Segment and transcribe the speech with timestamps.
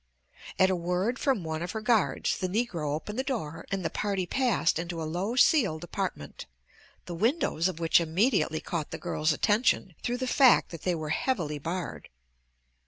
[0.57, 3.89] At a word from one of her guards the Negro opened the door and the
[3.91, 6.47] party passed into a low ceiled apartment,
[7.05, 11.09] the windows of which immediately caught the girl's attention through the fact that they were
[11.09, 12.09] heavily barred.